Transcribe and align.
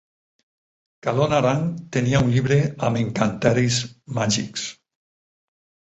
Calon 1.07 1.35
Arang 1.39 1.67
tenia 1.97 2.23
un 2.27 2.33
llibre 2.37 2.57
amb 2.89 3.01
encanteris 3.05 3.81
màgics. 4.19 4.65